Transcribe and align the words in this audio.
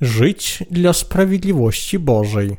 Żyć 0.00 0.64
dla 0.70 0.92
sprawiedliwości 0.92 1.98
Bożej. 1.98 2.56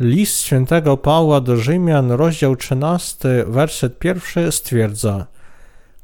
List 0.00 0.40
świętego 0.40 0.96
Pawła 0.96 1.40
do 1.40 1.56
Rzymian, 1.56 2.10
rozdział 2.10 2.56
13, 2.56 3.44
werset 3.46 3.98
pierwszy 3.98 4.52
stwierdza 4.52 5.26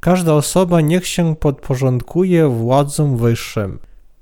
Każda 0.01 0.35
osoba 0.35 0.81
niech 0.81 1.07
się 1.07 1.37
podporządkuje 1.37 2.49
władzom 2.49 3.17
wyższym, 3.17 3.79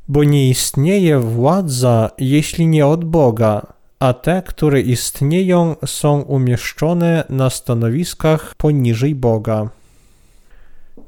bo 0.08 0.24
nie 0.24 0.48
istnieje 0.48 1.18
władza, 1.18 2.10
jeśli 2.18 2.66
nie 2.66 2.86
od 2.86 3.04
Boga, 3.04 3.66
a 4.00 4.12
te, 4.12 4.42
które 4.42 4.80
istnieją, 4.80 5.76
są 5.86 6.20
umieszczone 6.20 7.24
na 7.28 7.50
stanowiskach 7.50 8.54
poniżej 8.54 9.14
Boga. 9.14 9.68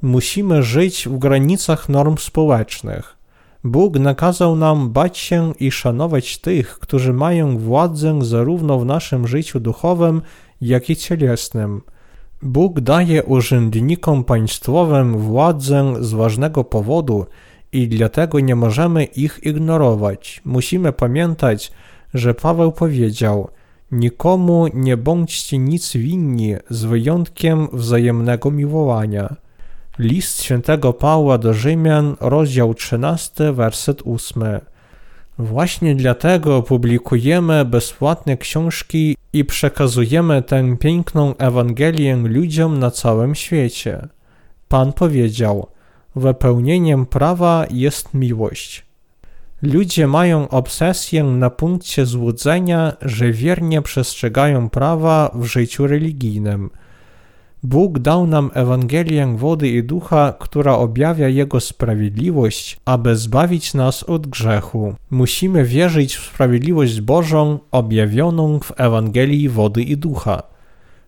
Musimy 0.02 0.62
żyć 0.62 1.08
w 1.08 1.18
granicach 1.18 1.88
norm 1.88 2.16
społecznych. 2.18 3.19
Bóg 3.64 3.98
nakazał 3.98 4.56
nam 4.56 4.90
bać 4.90 5.18
się 5.18 5.52
i 5.60 5.70
szanować 5.70 6.38
tych, 6.38 6.78
którzy 6.78 7.12
mają 7.12 7.58
władzę 7.58 8.24
zarówno 8.24 8.78
w 8.78 8.86
naszym 8.86 9.26
życiu 9.26 9.60
duchowym, 9.60 10.22
jak 10.60 10.90
i 10.90 10.96
cielesnym. 10.96 11.80
Bóg 12.42 12.80
daje 12.80 13.22
urzędnikom 13.22 14.24
państwowym 14.24 15.18
władzę 15.18 15.94
z 16.00 16.12
ważnego 16.12 16.64
powodu 16.64 17.26
i 17.72 17.88
dlatego 17.88 18.40
nie 18.40 18.56
możemy 18.56 19.04
ich 19.04 19.40
ignorować. 19.42 20.40
Musimy 20.44 20.92
pamiętać, 20.92 21.72
że 22.14 22.34
Paweł 22.34 22.72
powiedział: 22.72 23.48
Nikomu 23.92 24.66
nie 24.74 24.96
bądźcie 24.96 25.58
nic 25.58 25.92
winni 25.96 26.54
z 26.70 26.84
wyjątkiem 26.84 27.68
wzajemnego 27.72 28.50
miłowania. 28.50 29.36
List 30.00 30.42
świętego 30.42 30.92
Pawła 30.92 31.38
do 31.38 31.54
Rzymian, 31.54 32.16
rozdział 32.20 32.74
13, 32.74 33.52
werset 33.52 34.02
8. 34.06 34.42
Właśnie 35.38 35.94
dlatego 35.94 36.62
publikujemy 36.62 37.64
bezpłatne 37.64 38.36
książki 38.36 39.16
i 39.32 39.44
przekazujemy 39.44 40.42
tę 40.42 40.76
piękną 40.76 41.36
Ewangelię 41.36 42.16
ludziom 42.16 42.78
na 42.78 42.90
całym 42.90 43.34
świecie. 43.34 44.08
Pan 44.68 44.92
powiedział: 44.92 45.66
Wypełnieniem 46.16 47.06
prawa 47.06 47.66
jest 47.70 48.14
miłość. 48.14 48.86
Ludzie 49.62 50.06
mają 50.06 50.48
obsesję 50.48 51.24
na 51.24 51.50
punkcie 51.50 52.06
złudzenia, 52.06 52.92
że 53.02 53.32
wiernie 53.32 53.82
przestrzegają 53.82 54.70
prawa 54.70 55.30
w 55.34 55.44
życiu 55.44 55.86
religijnym– 55.86 56.70
Bóg 57.62 57.98
dał 57.98 58.26
nam 58.26 58.50
Ewangelię 58.54 59.36
wody 59.36 59.68
i 59.68 59.82
ducha, 59.82 60.34
która 60.38 60.74
objawia 60.74 61.28
Jego 61.28 61.60
sprawiedliwość, 61.60 62.80
aby 62.84 63.16
zbawić 63.16 63.74
nas 63.74 64.02
od 64.02 64.26
grzechu. 64.26 64.94
Musimy 65.10 65.64
wierzyć 65.64 66.16
w 66.16 66.26
sprawiedliwość 66.26 67.00
Bożą 67.00 67.58
objawioną 67.70 68.60
w 68.60 68.72
Ewangelii 68.76 69.48
wody 69.48 69.82
i 69.82 69.96
ducha. 69.96 70.42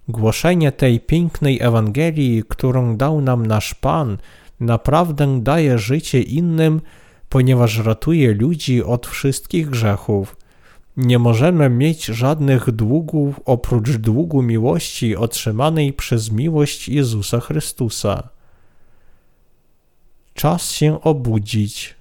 Głoszenie 0.09 0.73
tej 0.73 1.01
pięknej 1.01 1.63
Ewangelii, 1.63 2.43
którą 2.49 2.97
dał 2.97 3.21
nam 3.21 3.47
nasz 3.47 3.75
Pan, 3.75 4.19
naprawdę 4.61 5.41
daje 5.41 5.79
życie 5.79 6.23
innym, 6.23 6.81
ponieważ 7.29 7.79
ratuje 7.79 8.35
ludzi 8.35 8.85
od 8.85 9.07
wszystkich 9.07 9.71
grzechów. 9.71 10.37
Nie 10.97 11.19
możemy 11.19 11.71
mieć 11.71 12.05
żadnych 12.05 12.71
długów 12.71 13.41
oprócz 13.45 13.91
długu 13.91 14.43
miłości 14.43 15.17
otrzymanej 15.17 15.93
przez 15.93 16.31
miłość 16.31 16.89
Jezusa 16.89 17.41
Chrystusa. 17.41 18.29
Czas 20.35 20.71
się 20.73 21.03
obudzić. 21.03 21.95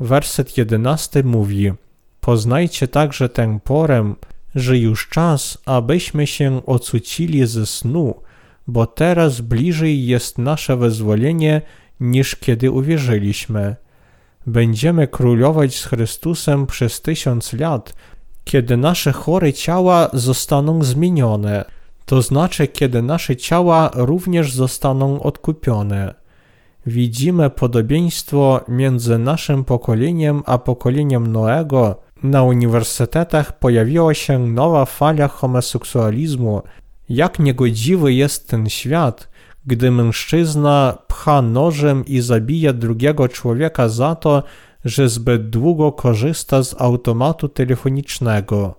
Werset 0.00 0.58
jedenasty 0.58 1.24
mówi: 1.24 1.72
Poznajcie 2.20 2.88
także 2.88 3.28
tę 3.28 3.58
porę, 3.64 4.14
że 4.54 4.78
już 4.78 5.08
czas, 5.08 5.58
abyśmy 5.66 6.26
się 6.26 6.66
ocucili 6.66 7.46
ze 7.46 7.66
snu, 7.66 8.14
bo 8.66 8.86
teraz 8.86 9.40
bliżej 9.40 10.06
jest 10.06 10.38
nasze 10.38 10.76
wyzwolenie 10.76 11.62
niż 12.00 12.36
kiedy 12.36 12.70
uwierzyliśmy 12.70 13.76
będziemy 14.46 15.08
królować 15.08 15.76
z 15.76 15.84
Chrystusem 15.84 16.66
przez 16.66 17.00
tysiąc 17.00 17.52
lat, 17.52 17.94
kiedy 18.44 18.76
nasze 18.76 19.12
chore 19.12 19.52
ciała 19.52 20.08
zostaną 20.12 20.84
zmienione, 20.84 21.64
to 22.04 22.22
znaczy 22.22 22.68
kiedy 22.68 23.02
nasze 23.02 23.36
ciała 23.36 23.90
również 23.94 24.52
zostaną 24.52 25.22
odkupione. 25.22 26.14
Widzimy 26.86 27.50
podobieństwo 27.50 28.60
między 28.68 29.18
naszym 29.18 29.64
pokoleniem 29.64 30.42
a 30.46 30.58
pokoleniem 30.58 31.32
Noego. 31.32 32.00
Na 32.22 32.42
uniwersytetach 32.42 33.58
pojawiła 33.58 34.14
się 34.14 34.38
nowa 34.38 34.84
fala 34.84 35.28
homoseksualizmu. 35.28 36.62
Jak 37.08 37.38
niegodziwy 37.38 38.12
jest 38.12 38.48
ten 38.48 38.68
świat, 38.68 39.28
gdy 39.66 39.90
mężczyzna 39.90 40.98
pcha 41.08 41.42
nożem 41.42 42.04
i 42.06 42.20
zabija 42.20 42.72
drugiego 42.72 43.28
człowieka 43.28 43.88
za 43.88 44.14
to, 44.14 44.42
że 44.84 45.08
zbyt 45.08 45.50
długo 45.50 45.92
korzysta 45.92 46.62
z 46.62 46.80
automatu 46.80 47.48
telefonicznego. 47.48 48.74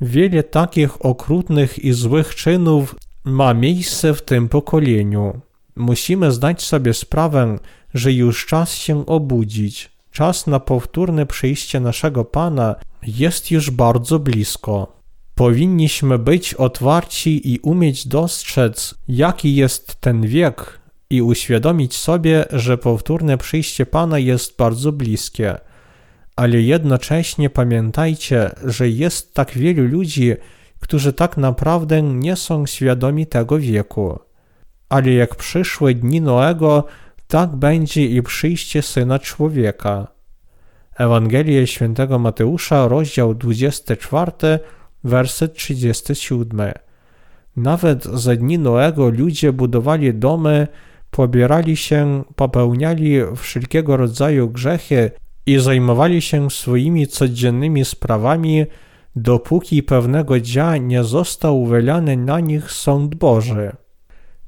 Wiele 0.00 0.42
takich 0.42 1.04
okrutnych 1.04 1.78
i 1.78 1.92
złych 1.92 2.34
czynów 2.34 2.94
ma 3.24 3.54
miejsce 3.54 4.14
w 4.14 4.22
tym 4.22 4.48
pokoleniu. 4.48 5.40
Musimy 5.76 6.32
zdać 6.32 6.62
sobie 6.62 6.94
sprawę, 6.94 7.58
że 7.94 8.12
już 8.12 8.46
czas 8.46 8.74
się 8.74 9.06
obudzić. 9.06 9.90
Czas 10.10 10.46
na 10.46 10.60
powtórne 10.60 11.26
przyjście 11.26 11.80
naszego 11.80 12.24
Pana 12.24 12.74
jest 13.06 13.50
już 13.50 13.70
bardzo 13.70 14.18
blisko. 14.18 15.03
Powinniśmy 15.34 16.18
być 16.18 16.54
otwarci 16.54 17.52
i 17.54 17.58
umieć 17.58 18.08
dostrzec, 18.08 18.94
jaki 19.08 19.54
jest 19.54 20.00
ten 20.00 20.26
wiek, 20.26 20.84
i 21.10 21.22
uświadomić 21.22 21.96
sobie, 21.96 22.44
że 22.52 22.78
powtórne 22.78 23.38
przyjście 23.38 23.86
Pana 23.86 24.18
jest 24.18 24.56
bardzo 24.56 24.92
bliskie. 24.92 25.58
Ale 26.36 26.60
jednocześnie 26.60 27.50
pamiętajcie, 27.50 28.50
że 28.64 28.88
jest 28.88 29.34
tak 29.34 29.50
wielu 29.50 29.88
ludzi, 29.88 30.34
którzy 30.80 31.12
tak 31.12 31.36
naprawdę 31.36 32.02
nie 32.02 32.36
są 32.36 32.66
świadomi 32.66 33.26
tego 33.26 33.58
wieku. 33.58 34.18
Ale 34.88 35.12
jak 35.12 35.34
przyszły 35.34 35.94
dni 35.94 36.20
Noego, 36.20 36.84
tak 37.28 37.56
będzie 37.56 38.06
i 38.06 38.22
przyjście 38.22 38.82
Syna 38.82 39.18
Człowieka. 39.18 40.06
Ewangelia 40.98 41.66
Świętego 41.66 42.18
Mateusza, 42.18 42.88
rozdział 42.88 43.34
24, 43.34 44.32
werset 45.04 45.54
37. 45.54 46.72
Nawet 47.56 48.04
za 48.04 48.36
dni 48.36 48.58
Noego 48.58 49.08
ludzie 49.08 49.52
budowali 49.52 50.14
domy, 50.14 50.68
pobierali 51.10 51.76
się, 51.76 52.24
popełniali 52.36 53.18
wszelkiego 53.36 53.96
rodzaju 53.96 54.48
grzechy 54.48 55.10
i 55.46 55.58
zajmowali 55.58 56.22
się 56.22 56.50
swoimi 56.50 57.06
codziennymi 57.06 57.84
sprawami, 57.84 58.66
dopóki 59.16 59.82
pewnego 59.82 60.40
dnia 60.40 60.76
nie 60.76 61.04
został 61.04 61.66
wylany 61.66 62.16
na 62.16 62.40
nich 62.40 62.70
sąd 62.70 63.14
Boży. 63.14 63.76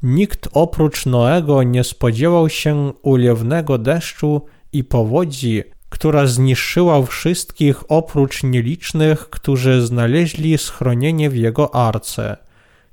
Nikt 0.03 0.49
oprócz 0.53 1.07
Noego 1.07 1.63
nie 1.63 1.85
spodziewał 1.85 2.49
się 2.49 2.93
ulewnego 3.03 3.79
deszczu 3.79 4.43
i 4.73 4.85
powodzi, 4.85 5.63
która 5.97 6.27
zniszczyła 6.27 7.03
wszystkich 7.03 7.91
oprócz 7.91 8.43
nielicznych, 8.43 9.31
którzy 9.31 9.87
znaleźli 9.87 10.59
schronienie 10.59 11.31
w 11.31 11.37
jego 11.37 11.75
arce. 11.75 12.37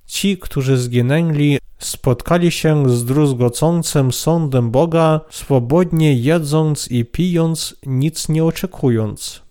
Ci, 0.06 0.38
którzy 0.38 0.78
zginęli, 0.78 1.60
spotkali 1.80 2.52
się 2.52 2.90
z 2.90 3.06
druzgocącym 3.06 4.12
sądem 4.12 4.72
Boga, 4.72 5.22
swobodnie 5.30 6.14
jedząc 6.14 6.92
i 6.92 7.06
pijąc, 7.06 7.76
nic 7.86 8.30
nie 8.30 8.44
oczekując. 8.46 9.42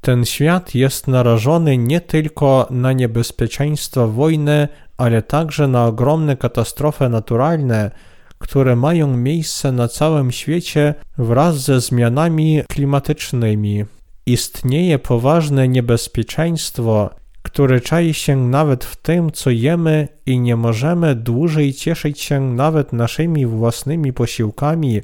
Ten 0.00 0.24
świat 0.24 0.74
jest 0.74 1.08
narażony 1.08 1.78
nie 1.78 2.00
tylko 2.00 2.66
na 2.70 2.92
niebezpieczeństwa 2.92 4.06
wojny, 4.06 4.68
ale 4.96 5.22
także 5.22 5.68
na 5.68 5.86
ogromne 5.86 6.36
katastrofy 6.36 7.08
naturalne, 7.08 7.90
które 8.38 8.76
mają 8.76 9.16
miejsce 9.16 9.72
na 9.72 9.88
całym 9.88 10.32
świecie 10.32 10.94
wraz 11.18 11.56
ze 11.60 11.80
zmianami 11.80 12.62
klimatycznymi. 12.68 13.84
Istnieje 14.26 14.98
poważne 14.98 15.68
niebezpieczeństwo, 15.68 17.10
które 17.42 17.80
czai 17.80 18.14
się 18.14 18.36
nawet 18.36 18.84
w 18.84 18.96
tym, 18.96 19.32
co 19.32 19.50
jemy 19.50 20.08
i 20.26 20.40
nie 20.40 20.56
możemy 20.56 21.14
dłużej 21.14 21.74
cieszyć 21.74 22.20
się 22.20 22.40
nawet 22.40 22.92
naszymi 22.92 23.46
własnymi 23.46 24.12
posiłkami, 24.12 25.00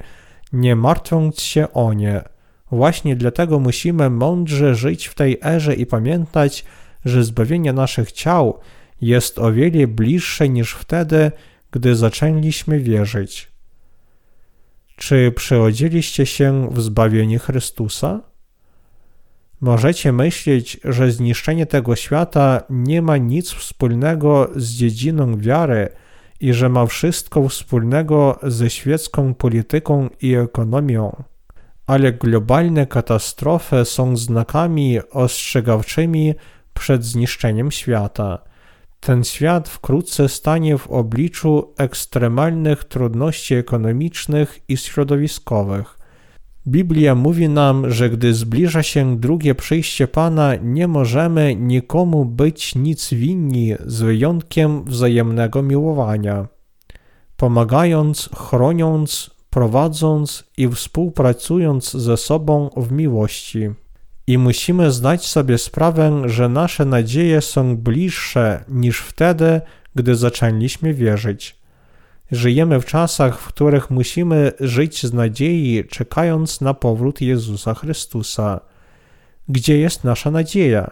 nie 0.52 0.76
martwiąc 0.76 1.40
się 1.40 1.72
o 1.72 1.92
nie. 1.92 2.22
Właśnie 2.70 3.16
dlatego 3.16 3.58
musimy 3.58 4.10
mądrze 4.10 4.74
żyć 4.74 5.06
w 5.06 5.14
tej 5.14 5.38
erze 5.44 5.74
i 5.74 5.86
pamiętać, 5.86 6.64
że 7.04 7.24
zbawienie 7.24 7.72
naszych 7.72 8.12
ciał 8.12 8.58
jest 9.00 9.38
o 9.38 9.52
wiele 9.52 9.86
bliższe 9.86 10.48
niż 10.48 10.72
wtedy, 10.72 11.32
gdy 11.72 11.96
zaczęliśmy 11.96 12.80
wierzyć. 12.80 13.52
Czy 14.96 15.32
przeodziliście 15.32 16.26
się 16.26 16.68
w 16.72 16.80
zbawienie 16.80 17.38
Chrystusa? 17.38 18.20
Możecie 19.60 20.12
myśleć, 20.12 20.80
że 20.84 21.12
zniszczenie 21.12 21.66
tego 21.66 21.96
świata 21.96 22.62
nie 22.70 23.02
ma 23.02 23.16
nic 23.16 23.50
wspólnego 23.50 24.50
z 24.56 24.70
dziedziną 24.70 25.38
wiary 25.38 25.88
i 26.40 26.52
że 26.52 26.68
ma 26.68 26.86
wszystko 26.86 27.48
wspólnego 27.48 28.38
ze 28.42 28.70
świecką 28.70 29.34
polityką 29.34 30.08
i 30.20 30.34
ekonomią. 30.34 31.22
Ale 31.86 32.12
globalne 32.12 32.86
katastrofy 32.86 33.84
są 33.84 34.16
znakami 34.16 34.98
ostrzegawczymi 35.10 36.34
przed 36.74 37.04
zniszczeniem 37.04 37.70
świata. 37.70 38.51
Ten 39.06 39.24
świat 39.24 39.68
wkrótce 39.68 40.28
stanie 40.28 40.78
w 40.78 40.90
obliczu 40.90 41.74
ekstremalnych 41.78 42.84
trudności 42.84 43.54
ekonomicznych 43.54 44.60
i 44.68 44.76
środowiskowych. 44.76 45.98
Biblia 46.66 47.14
mówi 47.14 47.48
nam, 47.48 47.90
że 47.90 48.10
gdy 48.10 48.34
zbliża 48.34 48.82
się 48.82 49.16
drugie 49.20 49.54
przyjście 49.54 50.08
Pana, 50.08 50.54
nie 50.54 50.88
możemy 50.88 51.56
nikomu 51.56 52.24
być 52.24 52.74
nic 52.74 53.14
winni 53.14 53.74
z 53.86 54.02
wyjątkiem 54.02 54.84
wzajemnego 54.84 55.62
miłowania. 55.62 56.48
Pomagając, 57.36 58.30
chroniąc, 58.36 59.30
prowadząc 59.50 60.44
i 60.56 60.68
współpracując 60.68 61.92
ze 61.92 62.16
sobą 62.16 62.70
w 62.76 62.92
miłości. 62.92 63.70
I 64.26 64.38
musimy 64.38 64.92
zdać 64.92 65.26
sobie 65.26 65.58
sprawę, 65.58 66.22
że 66.26 66.48
nasze 66.48 66.84
nadzieje 66.84 67.40
są 67.40 67.76
bliższe 67.76 68.64
niż 68.68 69.00
wtedy, 69.00 69.60
gdy 69.94 70.16
zaczęliśmy 70.16 70.94
wierzyć. 70.94 71.56
Żyjemy 72.32 72.80
w 72.80 72.84
czasach, 72.84 73.38
w 73.38 73.46
których 73.46 73.90
musimy 73.90 74.52
żyć 74.60 75.06
z 75.06 75.12
nadziei, 75.12 75.84
czekając 75.90 76.60
na 76.60 76.74
powrót 76.74 77.20
Jezusa 77.20 77.74
Chrystusa. 77.74 78.60
Gdzie 79.48 79.78
jest 79.78 80.04
nasza 80.04 80.30
nadzieja? 80.30 80.90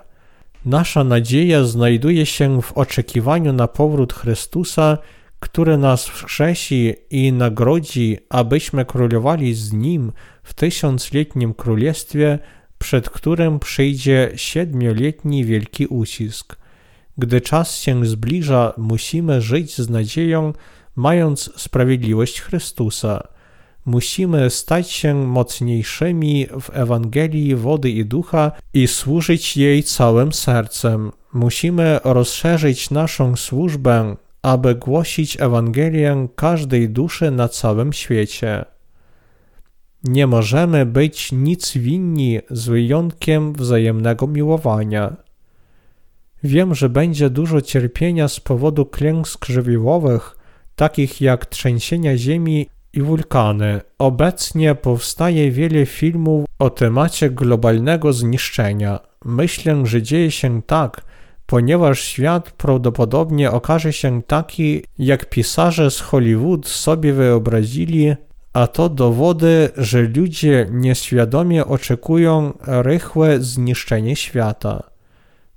Nasza 0.65 1.05
nadzieja 1.05 1.65
znajduje 1.65 2.26
się 2.26 2.62
w 2.62 2.73
oczekiwaniu 2.73 3.53
na 3.53 3.69
powrót 3.69 4.12
Chrystusa, 4.12 4.99
który 5.41 5.79
nas 5.79 6.09
wskrzesi 6.09 6.94
i 7.11 7.33
nagrodzi, 7.33 8.19
abyśmy 8.29 8.85
królowali 8.85 9.55
z 9.55 9.73
Nim 9.73 10.12
w 10.43 10.55
tysiącletnim 10.55 11.55
królestwie, 11.55 12.38
przed 12.81 13.11
którym 13.11 13.59
przyjdzie 13.59 14.32
siedmioletni 14.37 15.44
wielki 15.44 15.87
ucisk. 15.87 16.56
Gdy 17.19 17.41
czas 17.41 17.77
się 17.77 18.06
zbliża, 18.06 18.73
musimy 18.79 19.43
żyć 19.43 19.79
z 19.79 19.91
nadzieją, 19.91 20.53
mając 20.97 21.50
sprawiedliwość 21.56 22.41
Chrystusa. 22.41 23.29
Musimy 23.87 24.50
stać 24.50 24.91
się 24.91 25.15
mocniejszymi 25.15 26.47
w 26.61 26.71
Ewangelii 26.73 27.55
wody 27.55 27.91
i 27.91 28.05
ducha 28.05 28.53
i 28.75 28.87
służyć 28.87 29.56
jej 29.56 29.83
całym 29.83 30.33
sercem. 30.33 31.12
Musimy 31.33 32.00
rozszerzyć 32.05 32.91
naszą 32.91 33.37
służbę, 33.37 34.17
aby 34.43 34.75
głosić 34.75 35.41
Ewangelię 35.41 36.29
każdej 36.37 36.88
duszy 36.88 37.31
na 37.31 37.49
całym 37.49 37.93
świecie. 37.93 38.65
Nie 40.05 40.26
możemy 40.26 40.87
być 40.87 41.32
nic 41.32 41.73
winni 41.73 42.38
z 42.50 42.69
wyjątkiem 42.69 43.52
wzajemnego 43.52 44.26
miłowania. 44.26 45.17
Wiem, 46.44 46.75
że 46.75 46.88
będzie 46.88 47.31
dużo 47.31 47.61
cierpienia 47.61 48.29
z 48.29 48.41
powodu 48.41 48.87
klęsk 48.87 49.47
żywiołowych, 49.47 50.37
takich 50.76 51.20
jak 51.20 51.47
trzęsienia 51.47 52.17
ziemi 52.17 52.67
i 52.93 53.02
wulkany. 53.02 53.81
Obecnie 53.99 54.75
powstaje 54.75 55.50
wiele 55.50 55.87
filmów 55.87 56.47
o 56.58 56.70
temacie 56.70 57.31
globalnego 57.31 58.12
zniszczenia. 58.12 59.00
Myślę, 59.25 59.87
że 59.87 60.02
dzieje 60.02 60.31
się 60.31 60.62
tak, 60.62 61.05
ponieważ 61.47 62.00
świat 62.00 62.50
prawdopodobnie 62.50 63.50
okaże 63.50 63.93
się 63.93 64.23
taki, 64.23 64.85
jak 64.99 65.31
pisarze 65.31 65.91
z 65.91 66.00
Hollywood 66.00 66.69
sobie 66.69 67.12
wyobrazili, 67.12 68.14
a 68.52 68.67
to 68.67 68.88
dowody, 68.88 69.69
że 69.76 70.02
ludzie 70.02 70.67
nieświadomie 70.70 71.64
oczekują 71.64 72.52
rychłe 72.67 73.41
zniszczenie 73.41 74.17
świata. 74.17 74.82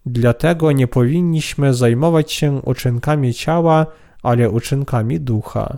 Dlatego 0.06 0.72
nie 0.72 0.88
powinniśmy 0.88 1.74
zajmować 1.74 2.32
się 2.32 2.62
uczynkami 2.62 3.34
ciała, 3.34 3.86
ale 4.24 4.50
uczynkami 4.50 5.20
ducha. 5.20 5.78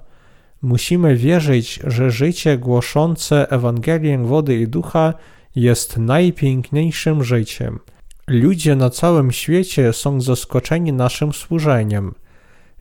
Musimy 0.62 1.16
wierzyć, 1.16 1.80
że 1.84 2.12
życie 2.12 2.58
głoszące 2.58 3.52
Ewangelię 3.52 4.18
wody 4.18 4.56
i 4.56 4.68
ducha 4.68 5.14
jest 5.56 5.98
najpiękniejszym 5.98 7.24
życiem. 7.24 7.80
Ludzie 8.28 8.76
na 8.76 8.90
całym 8.90 9.32
świecie 9.32 9.94
są 9.94 10.22
zaskoczeni 10.22 10.94
naszym 10.94 11.34
służeniem. 11.34 12.14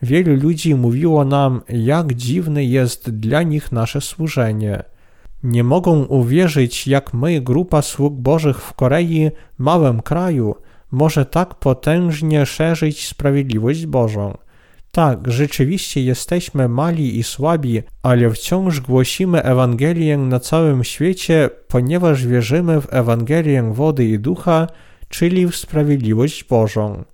Wielu 0.03 0.37
ludzi 0.37 0.75
mówiło 0.75 1.25
nam, 1.25 1.61
jak 1.69 2.15
dziwne 2.15 2.65
jest 2.65 3.11
dla 3.11 3.43
nich 3.43 3.73
nasze 3.73 4.01
służenie. 4.01 4.83
Nie 5.43 5.65
mogą 5.65 6.05
uwierzyć, 6.05 6.87
jak 6.87 7.15
my, 7.15 7.41
grupa 7.41 7.83
sług 7.83 8.15
Bożych 8.15 8.61
w 8.61 8.75
Korei, 8.75 9.31
małym 9.59 10.03
kraju, 10.03 10.55
może 10.91 11.27
tak 11.27 11.55
potężnie 11.55 12.47
szerzyć 12.47 13.09
sprawiedliwość 13.09 13.87
Bożą. 13.87 14.35
Tak, 14.91 15.19
rzeczywiście 15.33 16.03
jesteśmy 16.03 16.69
mali 16.69 17.19
i 17.19 17.23
słabi, 17.23 17.83
ale 18.03 18.31
wciąż 18.31 18.81
głosimy 18.81 19.43
Ewangelię 19.43 20.19
na 20.19 20.41
całym 20.41 20.85
świecie, 20.85 21.51
ponieważ 21.69 22.27
wierzymy 22.27 22.81
w 22.81 22.95
Ewangelię 22.95 23.63
wody 23.73 24.05
i 24.05 24.19
ducha, 24.19 24.67
czyli 25.09 25.47
w 25.47 25.57
sprawiedliwość 25.57 26.45
Bożą. 26.45 27.05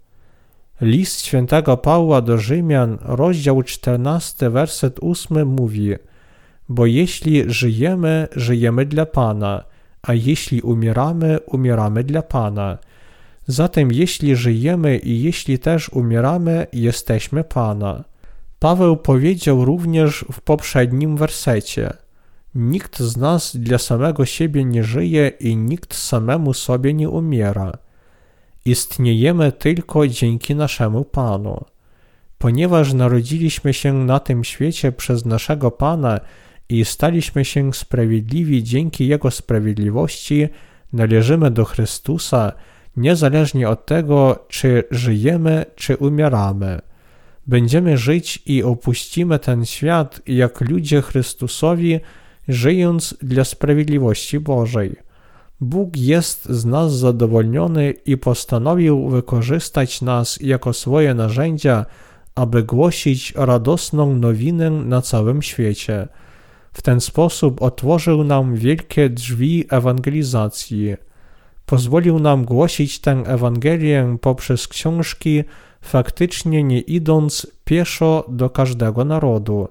List 0.80 1.26
świętego 1.26 1.76
Pawła 1.76 2.20
do 2.20 2.38
Rzymian, 2.38 2.98
rozdział 3.02 3.62
14, 3.62 4.50
werset 4.50 5.00
8 5.02 5.48
mówi: 5.48 5.94
Bo 6.68 6.86
jeśli 6.86 7.44
żyjemy, 7.52 8.28
żyjemy 8.36 8.86
dla 8.86 9.06
Pana, 9.06 9.64
a 10.02 10.14
jeśli 10.14 10.62
umieramy, 10.62 11.38
umieramy 11.46 12.04
dla 12.04 12.22
Pana. 12.22 12.78
Zatem 13.46 13.92
jeśli 13.92 14.36
żyjemy 14.36 14.98
i 14.98 15.22
jeśli 15.22 15.58
też 15.58 15.88
umieramy, 15.88 16.66
jesteśmy 16.72 17.44
Pana. 17.44 18.04
Paweł 18.58 18.96
powiedział 18.96 19.64
również 19.64 20.24
w 20.32 20.40
poprzednim 20.40 21.16
wersecie: 21.16 21.92
Nikt 22.54 22.98
z 22.98 23.16
nas 23.16 23.56
dla 23.56 23.78
samego 23.78 24.26
siebie 24.26 24.64
nie 24.64 24.84
żyje 24.84 25.28
i 25.40 25.56
nikt 25.56 25.94
samemu 25.94 26.54
sobie 26.54 26.94
nie 26.94 27.10
umiera. 27.10 27.72
Istniejemy 28.70 29.52
tylko 29.52 30.08
dzięki 30.08 30.54
naszemu 30.54 31.04
Panu. 31.04 31.64
Ponieważ 32.38 32.92
narodziliśmy 32.92 33.74
się 33.74 33.92
na 33.92 34.20
tym 34.20 34.44
świecie 34.44 34.92
przez 34.92 35.24
naszego 35.24 35.70
Pana 35.70 36.20
i 36.68 36.84
staliśmy 36.84 37.44
się 37.44 37.74
sprawiedliwi 37.74 38.64
dzięki 38.64 39.08
Jego 39.08 39.30
sprawiedliwości, 39.30 40.48
należymy 40.92 41.50
do 41.50 41.64
Chrystusa, 41.64 42.52
niezależnie 42.96 43.68
od 43.68 43.86
tego, 43.86 44.44
czy 44.48 44.84
żyjemy, 44.90 45.64
czy 45.76 45.96
umieramy. 45.96 46.78
Będziemy 47.46 47.98
żyć 47.98 48.42
i 48.46 48.62
opuścimy 48.62 49.38
ten 49.38 49.64
świat 49.64 50.20
jak 50.26 50.60
ludzie 50.60 51.02
Chrystusowi, 51.02 52.00
żyjąc 52.48 53.14
dla 53.22 53.44
sprawiedliwości 53.44 54.40
Bożej. 54.40 55.09
Bóg 55.60 55.96
jest 55.96 56.44
z 56.44 56.64
nas 56.64 56.92
zadowolniony 56.92 57.90
i 58.06 58.16
postanowił 58.16 59.08
wykorzystać 59.08 60.02
nas 60.02 60.38
jako 60.40 60.72
swoje 60.72 61.14
narzędzia, 61.14 61.86
aby 62.34 62.62
głosić 62.62 63.32
radosną 63.36 64.16
nowinę 64.16 64.70
na 64.70 65.02
całym 65.02 65.42
świecie. 65.42 66.08
W 66.72 66.82
ten 66.82 67.00
sposób 67.00 67.62
otworzył 67.62 68.24
nam 68.24 68.54
wielkie 68.54 69.10
drzwi 69.10 69.64
ewangelizacji. 69.70 70.96
Pozwolił 71.66 72.18
nam 72.18 72.44
głosić 72.44 72.98
tę 72.98 73.22
Ewangelię 73.26 74.16
poprzez 74.20 74.68
książki, 74.68 75.44
faktycznie 75.80 76.64
nie 76.64 76.80
idąc 76.80 77.46
pieszo 77.64 78.24
do 78.28 78.50
każdego 78.50 79.04
narodu. 79.04 79.68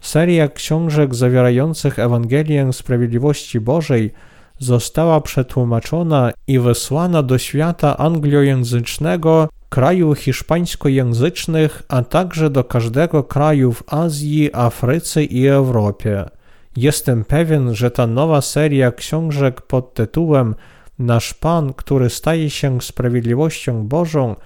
Seria 0.00 0.48
książek 0.48 1.14
zawierających 1.14 1.98
Ewangelię 1.98 2.72
Sprawiedliwości 2.72 3.60
Bożej 3.60 4.12
została 4.64 5.20
przetłumaczona 5.20 6.32
i 6.46 6.58
wysłana 6.58 7.22
do 7.22 7.38
świata 7.38 7.96
anglojęzycznego, 7.96 9.48
kraju 9.68 10.14
hiszpańskojęzycznych, 10.14 11.82
a 11.88 12.02
także 12.02 12.50
do 12.50 12.64
każdego 12.64 13.24
kraju 13.24 13.72
w 13.72 13.82
Azji, 13.86 14.50
Afryce 14.52 15.24
i 15.24 15.48
Europie. 15.48 16.24
Jestem 16.76 17.24
pewien, 17.24 17.74
że 17.74 17.90
ta 17.90 18.06
nowa 18.06 18.40
seria 18.40 18.92
książek 18.92 19.60
pod 19.60 19.94
tytułem 19.94 20.54
Nasz 20.98 21.34
Pan, 21.34 21.72
który 21.72 22.10
staje 22.10 22.50
się 22.50 22.80
sprawiedliwością 22.80 23.88
Bożą, 23.88 24.36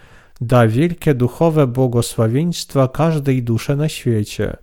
da 0.41 0.67
wielkie 0.67 1.15
duchowe 1.15 1.67
błogosławieństwa 1.67 2.89
każdej 2.89 3.43
duszy 3.43 3.77
na 3.77 3.89
świecie. 3.89 4.57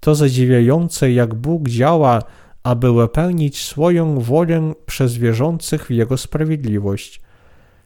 To 0.00 0.14
zadziwiające, 0.14 1.12
jak 1.12 1.34
Bóg 1.34 1.68
działa, 1.68 2.22
aby 2.66 2.92
wypełnić 2.92 3.64
swoją 3.64 4.20
wolę 4.20 4.74
przez 4.86 5.16
wierzących 5.16 5.86
w 5.86 5.90
Jego 5.90 6.16
sprawiedliwość. 6.16 7.20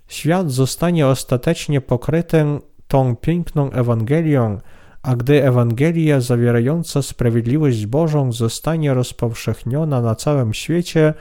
Świat 0.08 0.50
zostanie 0.50 1.06
ostatecznie 1.06 1.80
pokryty 1.80 2.44
tą 2.88 3.16
piękną 3.16 3.70
Ewangelią, 3.70 4.58
a 5.02 5.16
gdy 5.16 5.44
Ewangelia 5.44 6.20
zawierająca 6.20 7.02
sprawiedliwość 7.02 7.86
Bożą 7.86 8.32
zostanie 8.32 8.94
rozpowszechniona 8.94 10.00
na 10.00 10.14
całym 10.14 10.54
świecie, 10.54 11.14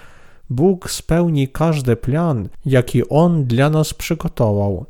Bóg 0.49 0.91
spełni 0.91 1.47
każdy 1.47 1.95
plan, 1.95 2.49
jaki 2.65 3.09
On 3.09 3.45
dla 3.45 3.69
nas 3.69 3.93
przygotował. 3.93 4.85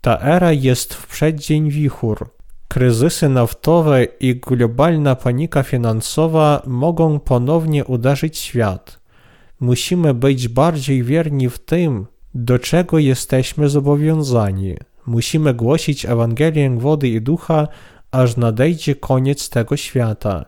Ta 0.00 0.20
era 0.20 0.52
jest 0.52 0.94
w 0.94 1.06
przeddzień 1.06 1.70
wichur. 1.70 2.37
Kryzysy 2.68 3.28
naftowe 3.28 4.04
i 4.04 4.36
globalna 4.36 5.14
panika 5.14 5.62
finansowa 5.62 6.62
mogą 6.66 7.18
ponownie 7.20 7.84
uderzyć 7.84 8.38
świat. 8.38 9.00
Musimy 9.60 10.14
być 10.14 10.48
bardziej 10.48 11.02
wierni 11.02 11.48
w 11.48 11.58
tym, 11.58 12.06
do 12.34 12.58
czego 12.58 12.98
jesteśmy 12.98 13.68
zobowiązani. 13.68 14.74
Musimy 15.06 15.54
głosić 15.54 16.04
Ewangelię 16.04 16.70
wody 16.70 17.08
i 17.08 17.20
ducha, 17.20 17.68
aż 18.10 18.36
nadejdzie 18.36 18.94
koniec 18.94 19.50
tego 19.50 19.76
świata. 19.76 20.44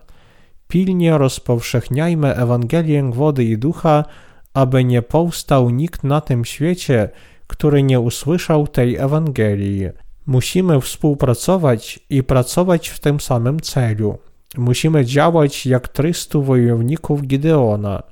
Pilnie 0.67 1.17
rozpowszechniajmy 1.17 2.35
Ewangelię 2.35 3.11
wody 3.11 3.43
i 3.43 3.57
ducha, 3.57 4.05
aby 4.53 4.83
nie 4.83 5.01
powstał 5.01 5.69
nikt 5.69 6.03
na 6.03 6.21
tym 6.21 6.45
świecie, 6.45 7.09
który 7.47 7.83
nie 7.83 7.99
usłyszał 7.99 8.67
tej 8.67 8.95
Ewangelii. 8.95 9.89
Musimy 10.25 10.81
współpracować 10.81 11.99
i 12.09 12.23
pracować 12.23 12.89
w 12.89 12.99
tym 12.99 13.19
samym 13.19 13.59
celu. 13.59 14.17
Musimy 14.57 15.05
działać 15.05 15.65
jak 15.65 15.87
300 15.87 16.39
wojowników 16.39 17.21
Gideona. 17.21 18.03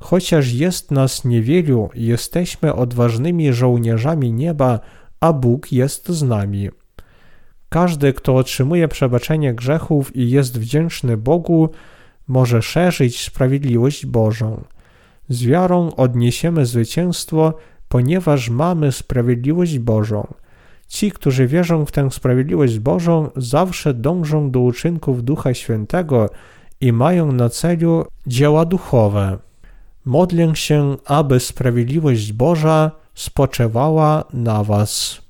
Chociaż 0.00 0.52
jest 0.52 0.90
nas 0.90 1.24
niewielu, 1.24 1.90
jesteśmy 1.94 2.74
odważnymi 2.74 3.52
żołnierzami 3.52 4.32
nieba, 4.32 4.80
a 5.20 5.32
Bóg 5.32 5.72
jest 5.72 6.08
z 6.08 6.22
nami. 6.22 6.68
Każdy, 7.68 8.12
kto 8.12 8.36
otrzymuje 8.36 8.88
przebaczenie 8.88 9.54
grzechów 9.54 10.16
i 10.16 10.30
jest 10.30 10.60
wdzięczny 10.60 11.16
Bogu, 11.16 11.70
może 12.28 12.62
szerzyć 12.62 13.20
sprawiedliwość 13.20 14.06
Bożą. 14.06 14.64
Z 15.28 15.44
wiarą 15.44 15.94
odniesiemy 15.96 16.66
zwycięstwo, 16.66 17.54
ponieważ 17.88 18.50
mamy 18.50 18.92
sprawiedliwość 18.92 19.78
Bożą. 19.78 20.34
Ci, 20.90 21.10
którzy 21.10 21.46
wierzą 21.46 21.86
w 21.86 21.92
tę 21.92 22.10
sprawiedliwość 22.10 22.78
Bożą, 22.78 23.30
zawsze 23.36 23.94
dążą 23.94 24.50
do 24.50 24.60
uczynków 24.60 25.24
Ducha 25.24 25.54
Świętego 25.54 26.30
i 26.80 26.92
mają 26.92 27.32
na 27.32 27.48
celu 27.48 28.04
dzieła 28.26 28.64
duchowe. 28.64 29.38
Modlę 30.04 30.56
się, 30.56 30.96
aby 31.04 31.40
sprawiedliwość 31.40 32.32
Boża 32.32 32.90
spoczywała 33.14 34.24
na 34.32 34.64
Was. 34.64 35.20